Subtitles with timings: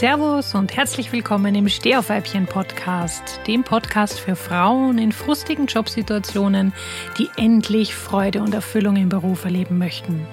[0.00, 6.72] Servus und herzlich willkommen im Stehaufweibchen Podcast, dem Podcast für Frauen in frustigen Jobsituationen,
[7.18, 10.26] die endlich Freude und Erfüllung im Beruf erleben möchten.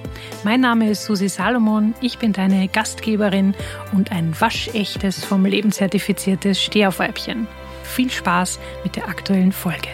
[0.46, 3.56] Mein Name ist Susi Salomon, ich bin deine Gastgeberin
[3.92, 7.46] und ein waschechtes, vom Leben zertifiziertes Stehaufweibchen.
[7.84, 9.90] Viel Spaß mit der aktuellen Folge.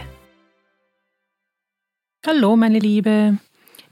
[2.23, 3.39] Hallo meine Liebe,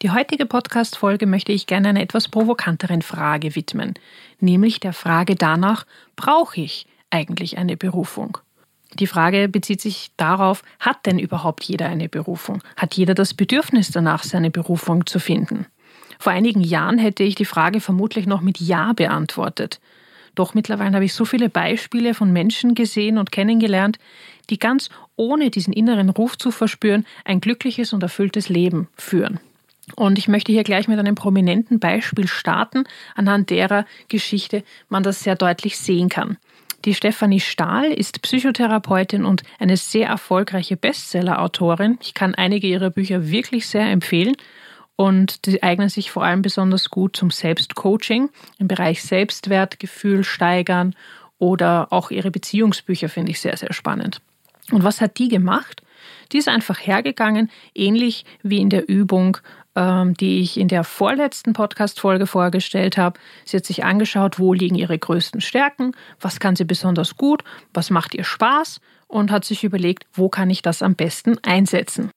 [0.02, 3.94] die heutige Podcast-Folge möchte ich gerne einer etwas provokanteren Frage widmen,
[4.40, 5.86] nämlich der Frage danach,
[6.16, 8.40] brauche ich eigentlich eine Berufung?
[8.96, 12.64] Die Frage bezieht sich darauf, hat denn überhaupt jeder eine Berufung?
[12.76, 15.68] Hat jeder das Bedürfnis danach, seine Berufung zu finden?
[16.20, 19.80] Vor einigen Jahren hätte ich die Frage vermutlich noch mit Ja beantwortet.
[20.34, 24.00] Doch mittlerweile habe ich so viele Beispiele von Menschen gesehen und kennengelernt,
[24.50, 29.40] die ganz ohne diesen inneren Ruf zu verspüren ein glückliches und erfülltes Leben führen.
[29.96, 35.24] Und ich möchte hier gleich mit einem prominenten Beispiel starten, anhand derer Geschichte man das
[35.24, 36.38] sehr deutlich sehen kann.
[36.86, 42.00] Die Stefanie Stahl ist Psychotherapeutin und eine sehr erfolgreiche Bestseller-Autorin.
[42.02, 44.36] Ich kann einige ihrer Bücher wirklich sehr empfehlen
[44.96, 50.96] und die eignen sich vor allem besonders gut zum Selbstcoaching im Bereich Selbstwertgefühl steigern
[51.38, 54.22] oder auch ihre Beziehungsbücher finde ich sehr, sehr spannend.
[54.72, 55.82] Und was hat die gemacht?
[56.32, 59.38] Die ist einfach hergegangen, ähnlich wie in der Übung
[59.76, 63.20] die ich in der vorletzten Podcast-Folge vorgestellt habe.
[63.46, 67.90] Sie hat sich angeschaut, wo liegen ihre größten Stärken, was kann sie besonders gut, was
[67.90, 72.12] macht ihr Spaß und hat sich überlegt, wo kann ich das am besten einsetzen.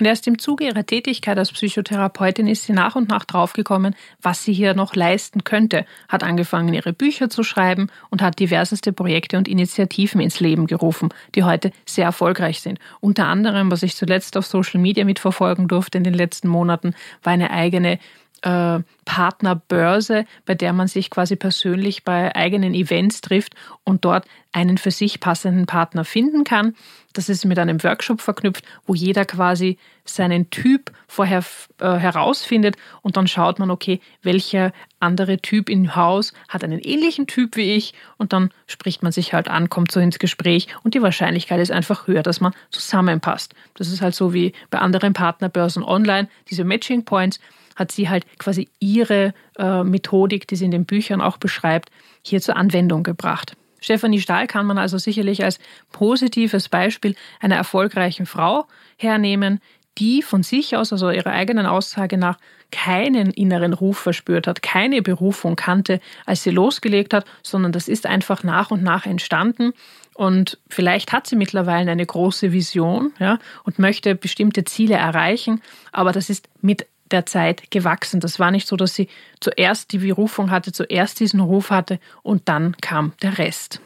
[0.00, 4.42] Und erst im Zuge ihrer Tätigkeit als Psychotherapeutin ist sie nach und nach draufgekommen, was
[4.42, 9.36] sie hier noch leisten könnte, hat angefangen, ihre Bücher zu schreiben und hat diverseste Projekte
[9.36, 12.78] und Initiativen ins Leben gerufen, die heute sehr erfolgreich sind.
[13.00, 17.34] Unter anderem, was ich zuletzt auf Social Media mitverfolgen durfte in den letzten Monaten, war
[17.34, 17.98] eine eigene
[18.42, 24.78] äh, Partnerbörse, bei der man sich quasi persönlich bei eigenen Events trifft und dort einen
[24.78, 26.74] für sich passenden Partner finden kann.
[27.12, 31.44] Das ist mit einem Workshop verknüpft, wo jeder quasi seinen Typ vorher
[31.78, 37.26] äh, herausfindet und dann schaut man, okay, welcher andere Typ im Haus hat einen ähnlichen
[37.26, 40.94] Typ wie ich und dann spricht man sich halt an, kommt so ins Gespräch und
[40.94, 43.54] die Wahrscheinlichkeit ist einfach höher, dass man zusammenpasst.
[43.74, 47.40] Das ist halt so wie bei anderen Partnerbörsen online, diese Matching Points
[47.76, 51.90] hat sie halt quasi ihre äh, Methodik, die sie in den Büchern auch beschreibt,
[52.22, 53.56] hier zur Anwendung gebracht.
[53.80, 55.58] Stefanie Stahl kann man also sicherlich als
[55.90, 58.66] positives Beispiel einer erfolgreichen Frau
[58.98, 59.60] hernehmen,
[59.98, 62.38] die von sich aus, also ihrer eigenen Aussage nach,
[62.70, 68.06] keinen inneren Ruf verspürt hat, keine Berufung kannte, als sie losgelegt hat, sondern das ist
[68.06, 69.72] einfach nach und nach entstanden.
[70.14, 75.60] Und vielleicht hat sie mittlerweile eine große Vision ja, und möchte bestimmte Ziele erreichen,
[75.92, 78.20] aber das ist mit der Zeit gewachsen.
[78.20, 79.08] Das war nicht so, dass sie
[79.40, 83.80] zuerst die Berufung hatte, zuerst diesen Ruf hatte und dann kam der Rest.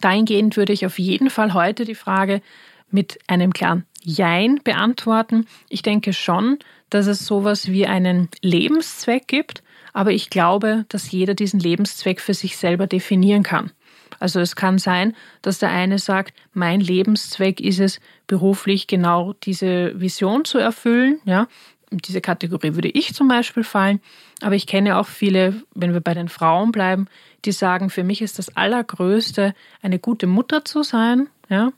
[0.00, 2.40] Dahingehend würde ich auf jeden Fall heute die Frage
[2.90, 5.46] mit einem klaren Jein beantworten.
[5.68, 11.34] Ich denke schon, dass es sowas wie einen Lebenszweck gibt, aber ich glaube, dass jeder
[11.34, 13.72] diesen Lebenszweck für sich selber definieren kann.
[14.18, 19.98] Also es kann sein, dass der eine sagt, mein Lebenszweck ist es, beruflich genau diese
[19.98, 21.48] Vision zu erfüllen, ja,
[21.90, 24.00] diese Kategorie würde ich zum Beispiel fallen.
[24.40, 27.08] Aber ich kenne auch viele, wenn wir bei den Frauen bleiben,
[27.44, 31.28] die sagen, für mich ist das Allergrößte, eine gute Mutter zu sein.
[31.48, 31.72] Ja?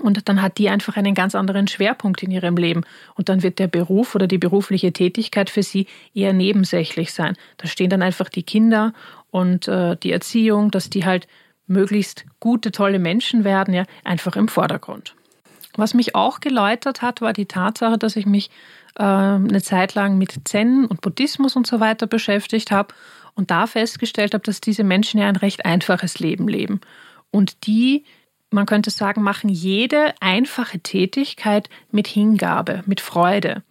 [0.00, 2.82] Und dann hat die einfach einen ganz anderen Schwerpunkt in ihrem Leben.
[3.14, 7.36] Und dann wird der Beruf oder die berufliche Tätigkeit für sie eher nebensächlich sein.
[7.58, 8.94] Da stehen dann einfach die Kinder
[9.30, 11.28] und äh, die Erziehung, dass die halt
[11.66, 15.14] möglichst gute, tolle Menschen werden, ja, einfach im Vordergrund.
[15.76, 18.50] Was mich auch geläutert hat, war die Tatsache, dass ich mich
[18.94, 22.94] eine Zeit lang mit Zen und Buddhismus und so weiter beschäftigt habe
[23.34, 26.80] und da festgestellt habe, dass diese Menschen ja ein recht einfaches Leben leben.
[27.30, 28.04] Und die,
[28.50, 33.62] man könnte sagen, machen jede einfache Tätigkeit mit Hingabe, mit Freude.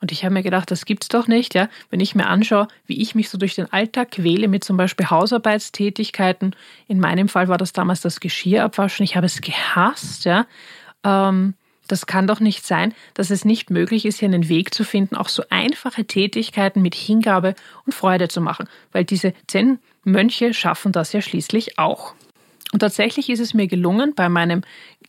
[0.00, 1.68] Und ich habe mir gedacht, das gibt's doch nicht, ja.
[1.90, 5.08] Wenn ich mir anschaue, wie ich mich so durch den Alltag quäle mit zum Beispiel
[5.08, 6.54] Hausarbeitstätigkeiten.
[6.86, 9.04] In meinem Fall war das damals das Geschirr abwaschen.
[9.04, 10.46] Ich habe es gehasst, ja.
[11.02, 11.54] Ähm,
[11.88, 15.16] das kann doch nicht sein, dass es nicht möglich ist, hier einen Weg zu finden,
[15.16, 17.54] auch so einfache Tätigkeiten mit Hingabe
[17.84, 22.14] und Freude zu machen, weil diese Zen-Mönche schaffen das ja schließlich auch.
[22.72, 24.62] Und tatsächlich ist es mir gelungen, bei meinem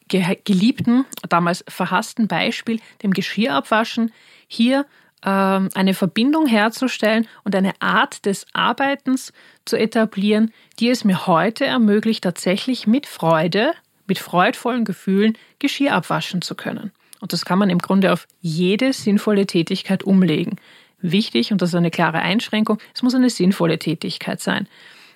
[0.08, 4.12] geliebten, damals verhassten Beispiel, dem Geschirrabwaschen,
[4.48, 4.86] hier
[5.26, 9.34] ähm, eine Verbindung herzustellen und eine Art des Arbeitens
[9.66, 13.74] zu etablieren, die es mir heute ermöglicht, tatsächlich mit Freude
[14.08, 16.92] mit freudvollen Gefühlen Geschirr abwaschen zu können.
[17.20, 20.58] Und das kann man im Grunde auf jede sinnvolle Tätigkeit umlegen.
[21.00, 24.68] Wichtig, und das ist eine klare Einschränkung, es muss eine sinnvolle Tätigkeit sein.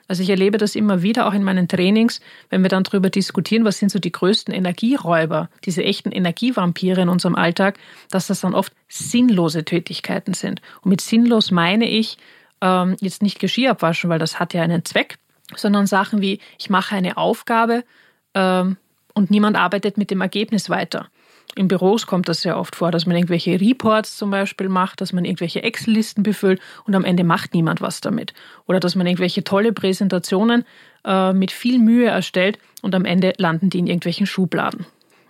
[0.07, 3.63] Also ich erlebe das immer wieder auch in meinen Trainings, wenn wir dann darüber diskutieren,
[3.63, 7.79] was sind so die größten Energieräuber, diese echten Energievampire in unserem Alltag,
[8.09, 10.61] dass das dann oft sinnlose Tätigkeiten sind.
[10.81, 12.17] Und mit sinnlos meine ich
[12.59, 15.17] ähm, jetzt nicht Geschirr abwaschen, weil das hat ja einen Zweck,
[15.55, 17.85] sondern Sachen wie ich mache eine Aufgabe
[18.33, 18.77] ähm,
[19.13, 21.07] und niemand arbeitet mit dem Ergebnis weiter.
[21.55, 25.11] In Büros kommt das sehr oft vor, dass man irgendwelche Reports zum Beispiel macht, dass
[25.11, 28.33] man irgendwelche Excel-Listen befüllt und am Ende macht niemand was damit.
[28.67, 30.63] Oder dass man irgendwelche tolle Präsentationen
[31.03, 34.85] äh, mit viel Mühe erstellt und am Ende landen die in irgendwelchen Schubladen.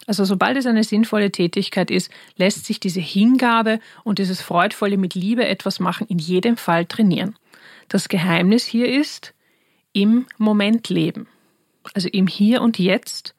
[0.06, 5.15] Also sobald es eine sinnvolle Tätigkeit ist, lässt sich diese Hingabe und dieses freudvolle mit
[5.15, 7.36] Liebe etwas machen in jedem Fall trainieren.
[7.88, 9.33] Das Geheimnis hier ist
[9.94, 11.27] im Moment leben.
[11.94, 13.36] Also im Hier und Jetzt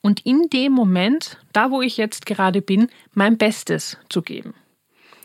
[0.00, 4.54] und in dem Moment, da wo ich jetzt gerade bin, mein Bestes zu geben.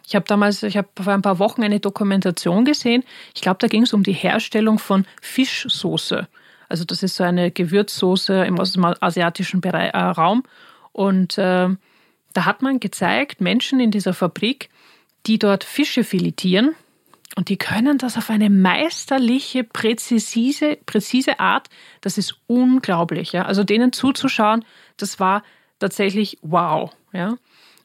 [0.07, 3.03] Ich habe damals, ich habe vor ein paar Wochen eine Dokumentation gesehen.
[3.35, 6.27] Ich glaube, da ging es um die Herstellung von Fischsoße.
[6.67, 10.44] Also das ist so eine Gewürzsoße im asiatischen Bereich, äh, Raum.
[10.94, 11.69] Und äh,
[12.33, 14.69] da hat man gezeigt, Menschen in dieser Fabrik,
[15.25, 16.75] die dort Fische filetieren,
[17.35, 21.69] und die können das auf eine meisterliche, präzise, präzise Art.
[22.01, 23.31] Das ist unglaublich.
[23.31, 23.43] Ja?
[23.43, 24.65] Also denen zuzuschauen,
[24.97, 25.43] das war
[25.77, 26.91] tatsächlich wow.
[27.13, 27.37] Ja?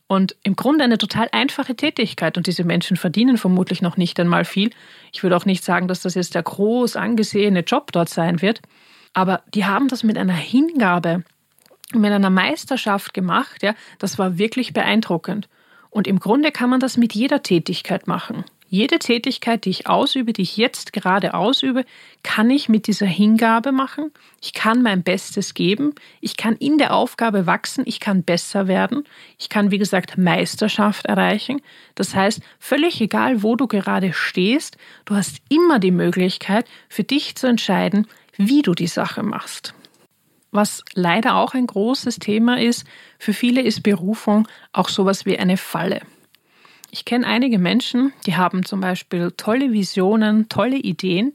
[0.06, 2.37] Und im Grunde eine total einfache Tätigkeit.
[2.38, 4.70] Und diese Menschen verdienen vermutlich noch nicht einmal viel.
[5.12, 8.61] Ich würde auch nicht sagen, dass das jetzt der groß angesehene Job dort sein wird.
[9.12, 11.23] Aber die haben das mit einer Hingabe,
[11.93, 13.62] mit einer Meisterschaft gemacht.
[13.62, 13.75] Ja?
[13.99, 15.49] Das war wirklich beeindruckend.
[15.91, 18.44] Und im Grunde kann man das mit jeder Tätigkeit machen.
[18.75, 21.85] Jede Tätigkeit, die ich ausübe, die ich jetzt gerade ausübe,
[22.25, 24.11] kann ich mit dieser Hingabe machen.
[24.43, 25.94] Ich kann mein Bestes geben.
[26.21, 27.85] Ich kann in der Aufgabe wachsen.
[27.87, 29.05] Ich kann besser werden.
[29.38, 31.61] Ich kann, wie gesagt, Meisterschaft erreichen.
[31.94, 37.37] Das heißt, völlig egal, wo du gerade stehst, du hast immer die Möglichkeit, für dich
[37.37, 39.73] zu entscheiden, wie du die Sache machst.
[40.50, 42.85] Was leider auch ein großes Thema ist,
[43.20, 46.00] für viele ist Berufung auch sowas wie eine Falle.
[46.94, 51.32] Ich kenne einige Menschen, die haben zum Beispiel tolle Visionen, tolle Ideen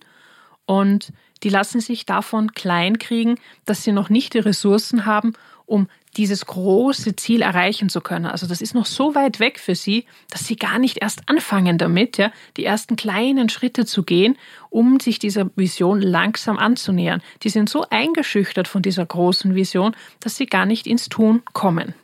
[0.66, 1.12] und
[1.44, 5.34] die lassen sich davon kleinkriegen, dass sie noch nicht die Ressourcen haben,
[5.66, 8.26] um dieses große Ziel erreichen zu können.
[8.26, 11.78] Also das ist noch so weit weg für sie, dass sie gar nicht erst anfangen
[11.78, 14.38] damit, ja, die ersten kleinen Schritte zu gehen,
[14.70, 17.22] um sich dieser Vision langsam anzunähern.
[17.44, 21.96] Die sind so eingeschüchtert von dieser großen Vision, dass sie gar nicht ins Tun kommen.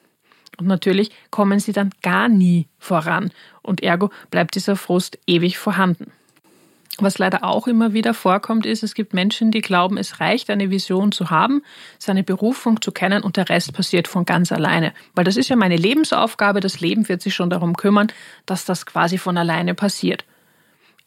[0.58, 3.32] Und natürlich kommen sie dann gar nie voran
[3.62, 6.12] und ergo bleibt dieser Frust ewig vorhanden.
[6.98, 10.70] Was leider auch immer wieder vorkommt, ist, es gibt Menschen, die glauben, es reicht, eine
[10.70, 11.62] Vision zu haben,
[12.00, 14.94] seine Berufung zu kennen und der Rest passiert von ganz alleine.
[15.14, 18.08] Weil das ist ja meine Lebensaufgabe, das Leben wird sich schon darum kümmern,
[18.46, 20.24] dass das quasi von alleine passiert.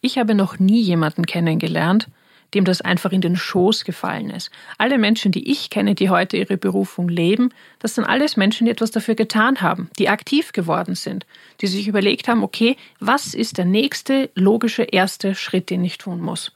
[0.02, 2.08] Ich habe noch nie jemanden kennengelernt,
[2.54, 4.50] dem das einfach in den Schoß gefallen ist.
[4.78, 8.70] Alle Menschen, die ich kenne, die heute ihre Berufung leben, das sind alles Menschen, die
[8.70, 11.26] etwas dafür getan haben, die aktiv geworden sind,
[11.60, 16.20] die sich überlegt haben, okay, was ist der nächste logische erste Schritt, den ich tun
[16.20, 16.52] muss?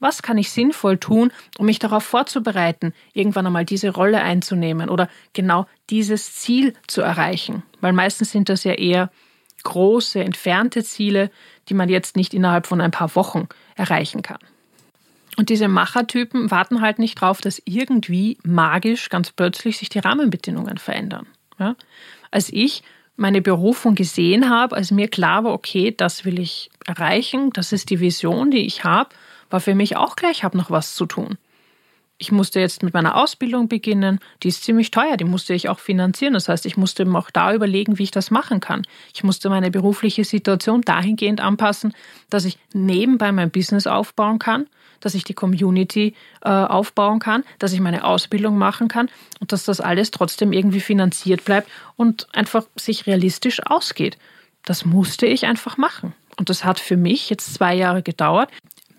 [0.00, 5.08] Was kann ich sinnvoll tun, um mich darauf vorzubereiten, irgendwann einmal diese Rolle einzunehmen oder
[5.34, 7.62] genau dieses Ziel zu erreichen?
[7.82, 9.10] Weil meistens sind das ja eher
[9.62, 11.30] große, entfernte Ziele,
[11.68, 14.38] die man jetzt nicht innerhalb von ein paar Wochen erreichen kann.
[15.40, 20.76] Und diese Machertypen warten halt nicht drauf, dass irgendwie magisch ganz plötzlich sich die Rahmenbedingungen
[20.76, 21.26] verändern.
[21.58, 21.76] Ja?
[22.30, 22.82] Als ich
[23.16, 27.88] meine Berufung gesehen habe, als mir klar war, okay, das will ich erreichen, das ist
[27.88, 29.08] die Vision, die ich habe,
[29.48, 31.38] war für mich auch klar, ich habe noch was zu tun.
[32.22, 34.20] Ich musste jetzt mit meiner Ausbildung beginnen.
[34.42, 36.34] Die ist ziemlich teuer, die musste ich auch finanzieren.
[36.34, 38.82] Das heißt, ich musste mir auch da überlegen, wie ich das machen kann.
[39.14, 41.94] Ich musste meine berufliche Situation dahingehend anpassen,
[42.28, 44.66] dass ich nebenbei mein Business aufbauen kann
[45.00, 49.08] dass ich die Community äh, aufbauen kann, dass ich meine Ausbildung machen kann
[49.40, 54.18] und dass das alles trotzdem irgendwie finanziert bleibt und einfach sich realistisch ausgeht.
[54.66, 56.12] Das musste ich einfach machen.
[56.36, 58.50] Und das hat für mich jetzt zwei Jahre gedauert,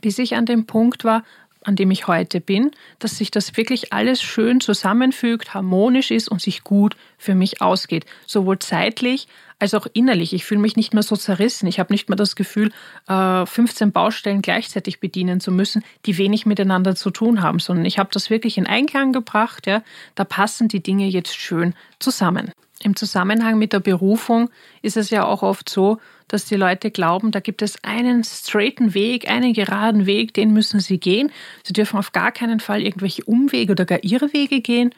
[0.02, 1.24] bis ich an dem Punkt war,
[1.64, 6.42] an dem ich heute bin, dass sich das wirklich alles schön zusammenfügt, harmonisch ist und
[6.42, 8.06] sich gut für mich ausgeht.
[8.26, 9.28] Sowohl zeitlich
[9.60, 10.34] als auch innerlich.
[10.34, 11.68] Ich fühle mich nicht mehr so zerrissen.
[11.68, 12.72] Ich habe nicht mehr das Gefühl,
[13.08, 18.00] 15 äh, Baustellen gleichzeitig bedienen zu müssen, die wenig miteinander zu tun haben, sondern ich
[18.00, 19.68] habe das wirklich in Einklang gebracht.
[19.68, 19.84] Ja.
[20.16, 22.52] Da passen die Dinge jetzt schön zusammen.
[22.84, 24.50] Im Zusammenhang mit der Berufung
[24.82, 28.94] ist es ja auch oft so, dass die Leute glauben, da gibt es einen straighten
[28.94, 31.32] Weg, einen geraden Weg, den müssen sie gehen.
[31.64, 34.96] Sie dürfen auf gar keinen Fall irgendwelche Umwege oder gar ihre Wege gehen.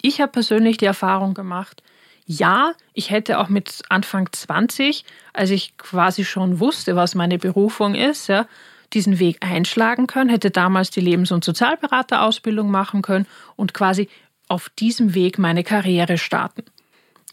[0.00, 1.82] Ich habe persönlich die Erfahrung gemacht,
[2.26, 7.94] ja, ich hätte auch mit Anfang 20, als ich quasi schon wusste, was meine Berufung
[7.94, 8.46] ist, ja,
[8.92, 13.26] diesen Weg einschlagen können, hätte damals die Lebens- und Sozialberaterausbildung machen können
[13.56, 14.08] und quasi
[14.48, 16.64] auf diesem Weg meine Karriere starten.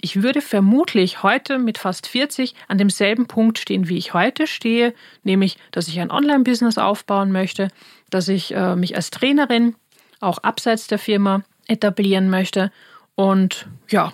[0.02, 4.94] Ich würde vermutlich heute mit fast 40 an demselben Punkt stehen, wie ich heute stehe,
[5.24, 7.68] nämlich, dass ich ein Online-Business aufbauen möchte,
[8.10, 9.76] dass ich äh, mich als Trainerin
[10.22, 12.72] auch abseits der Firma etablieren möchte.
[13.16, 14.14] Und ja,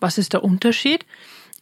[0.00, 1.06] was ist der Unterschied?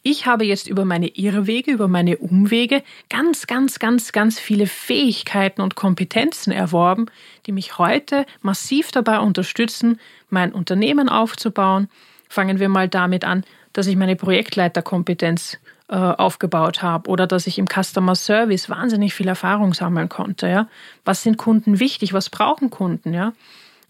[0.03, 5.61] Ich habe jetzt über meine Irrwege, über meine Umwege ganz, ganz, ganz, ganz viele Fähigkeiten
[5.61, 7.05] und Kompetenzen erworben,
[7.45, 9.99] die mich heute massiv dabei unterstützen,
[10.31, 11.87] mein Unternehmen aufzubauen.
[12.31, 15.57] Fangen wir mal damit an, dass ich meine Projektleiterkompetenz
[15.89, 20.47] äh, aufgebaut habe oder dass ich im Customer Service wahnsinnig viel Erfahrung sammeln konnte.
[20.47, 20.69] Ja?
[21.03, 22.13] Was sind Kunden wichtig?
[22.13, 23.13] Was brauchen Kunden?
[23.13, 23.33] Ja?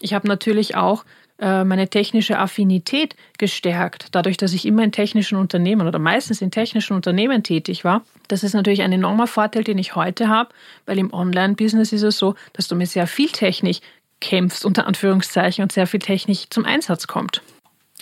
[0.00, 1.04] Ich habe natürlich auch
[1.38, 6.50] äh, meine technische Affinität gestärkt, dadurch, dass ich immer in technischen Unternehmen oder meistens in
[6.50, 8.02] technischen Unternehmen tätig war.
[8.26, 10.50] Das ist natürlich ein enormer Vorteil, den ich heute habe,
[10.84, 13.82] weil im Online-Business ist es so, dass du mit sehr viel Technik
[14.20, 17.40] kämpfst, unter Anführungszeichen, und sehr viel Technik zum Einsatz kommt.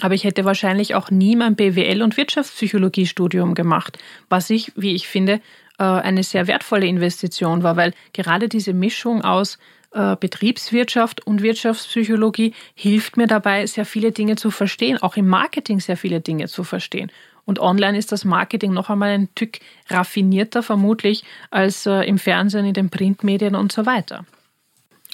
[0.01, 5.09] Aber ich hätte wahrscheinlich auch nie mein BWL- und Wirtschaftspsychologiestudium gemacht, was ich, wie ich
[5.09, 5.41] finde,
[5.79, 9.59] äh, eine sehr wertvolle Investition war, weil gerade diese Mischung aus
[9.93, 15.81] äh, Betriebswirtschaft und Wirtschaftspsychologie hilft mir dabei, sehr viele Dinge zu verstehen, auch im Marketing
[15.81, 17.11] sehr viele Dinge zu verstehen.
[17.45, 22.67] Und online ist das Marketing noch einmal ein Stück raffinierter vermutlich als äh, im Fernsehen,
[22.67, 24.25] in den Printmedien und so weiter.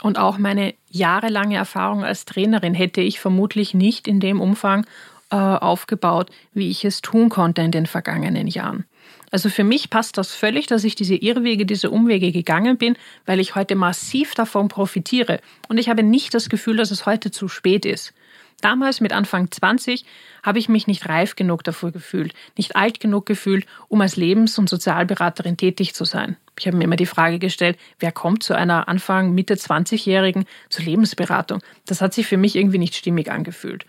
[0.02, 4.86] Und auch meine jahrelange Erfahrung als Trainerin hätte ich vermutlich nicht in dem Umfang
[5.30, 8.84] äh, aufgebaut, wie ich es tun konnte in den vergangenen Jahren.
[9.30, 13.40] Also für mich passt das völlig, dass ich diese Irrwege, diese Umwege gegangen bin, weil
[13.40, 15.40] ich heute massiv davon profitiere.
[15.68, 18.14] Und ich habe nicht das Gefühl, dass es heute zu spät ist.
[18.60, 20.04] Damals mit Anfang 20
[20.42, 24.58] habe ich mich nicht reif genug dafür gefühlt, nicht alt genug gefühlt, um als Lebens-
[24.58, 26.36] und Sozialberaterin tätig zu sein.
[26.58, 30.84] Ich habe mir immer die Frage gestellt, wer kommt zu einer Anfang, Mitte 20-Jährigen zur
[30.84, 31.62] Lebensberatung?
[31.86, 33.86] Das hat sich für mich irgendwie nicht stimmig angefühlt.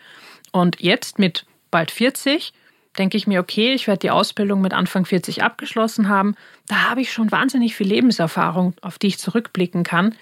[0.52, 2.54] Und jetzt mit bald 40
[2.98, 6.36] denke ich mir, okay, ich werde die Ausbildung mit Anfang 40 abgeschlossen haben.
[6.68, 10.16] Da habe ich schon wahnsinnig viel Lebenserfahrung, auf die ich zurückblicken kann.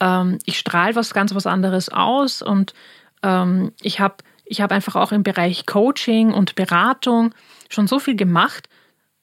[0.00, 2.74] Ähm, ich strahle was ganz was anderes aus und
[3.22, 7.34] ähm, ich habe ich hab einfach auch im Bereich Coaching und Beratung
[7.68, 8.68] schon so viel gemacht,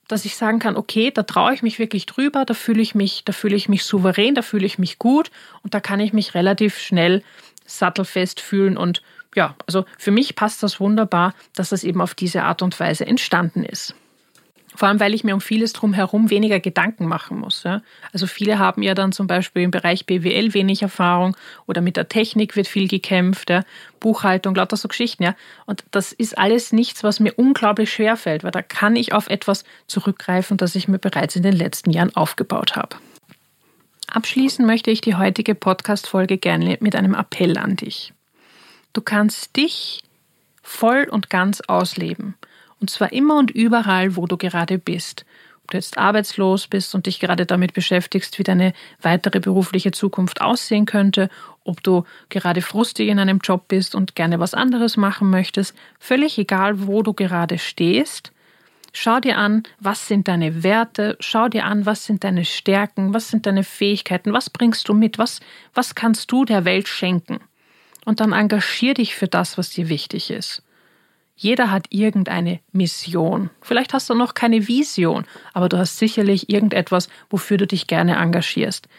[0.09, 3.23] dass ich sagen kann, okay, da traue ich mich wirklich drüber, da fühle ich mich,
[3.23, 5.31] da fühle ich mich souverän, da fühle ich mich gut
[5.63, 7.23] und da kann ich mich relativ schnell
[7.65, 9.01] sattelfest fühlen und
[9.35, 13.05] ja, also für mich passt das wunderbar, dass das eben auf diese Art und Weise
[13.05, 13.93] entstanden ist.
[14.75, 17.63] Vor allem, weil ich mir um vieles drumherum weniger Gedanken machen muss.
[17.63, 17.81] Ja.
[18.13, 21.35] Also viele haben ja dann zum Beispiel im Bereich BWL wenig Erfahrung
[21.65, 23.63] oder mit der Technik wird viel gekämpft, ja.
[23.99, 25.23] Buchhaltung, lauter so Geschichten.
[25.23, 25.35] Ja.
[25.65, 29.29] Und das ist alles nichts, was mir unglaublich schwer fällt, weil da kann ich auf
[29.29, 32.95] etwas zurückgreifen, das ich mir bereits in den letzten Jahren aufgebaut habe.
[34.11, 38.13] Abschließen möchte ich die heutige Podcast-Folge gerne mit einem Appell an dich.
[38.93, 40.01] Du kannst dich
[40.63, 42.35] voll und ganz ausleben.
[42.79, 45.25] Und zwar immer und überall, wo du gerade bist.
[45.63, 50.41] Ob du jetzt arbeitslos bist und dich gerade damit beschäftigst, wie deine weitere berufliche Zukunft
[50.41, 51.29] aussehen könnte,
[51.63, 56.37] ob du gerade frustig in einem Job bist und gerne was anderes machen möchtest, völlig
[56.37, 58.31] egal, wo du gerade stehst.
[58.93, 63.29] Schau dir an, was sind deine Werte, schau dir an, was sind deine Stärken, was
[63.29, 65.41] sind deine Fähigkeiten, was bringst du mit, was,
[65.75, 67.39] was kannst du der Welt schenken
[68.05, 70.63] und dann engagier dich für das, was dir wichtig ist.
[71.41, 73.49] Jeder hat irgendeine Mission.
[73.61, 78.17] Vielleicht hast du noch keine Vision, aber du hast sicherlich irgendetwas, wofür du dich gerne
[78.17, 78.89] engagierst.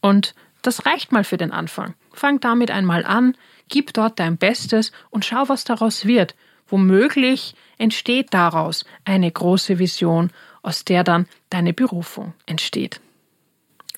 [0.00, 1.94] Und das reicht mal für den Anfang.
[2.12, 3.36] Fang damit einmal an,
[3.68, 6.34] gib dort dein Bestes und schau, was daraus wird.
[6.66, 10.32] Womöglich entsteht daraus eine große Vision,
[10.62, 13.00] aus der dann deine Berufung entsteht.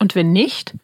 [0.00, 0.74] Und wenn nicht,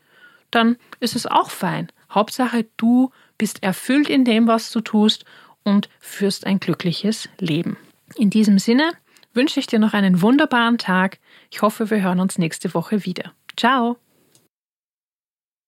[0.50, 1.92] dann ist es auch fein.
[2.10, 5.26] Hauptsache, du bist erfüllt in dem, was du tust
[5.64, 7.76] und führst ein glückliches Leben.
[8.16, 8.92] In diesem Sinne
[9.34, 11.18] wünsche ich dir noch einen wunderbaren Tag.
[11.50, 13.32] Ich hoffe, wir hören uns nächste Woche wieder.
[13.56, 13.96] Ciao!